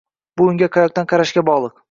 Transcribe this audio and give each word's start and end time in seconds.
Bu 0.41 0.47
unga 0.53 0.69
qayoqdan 0.79 1.11
qarashga 1.13 1.47
bog’liq. 1.53 1.79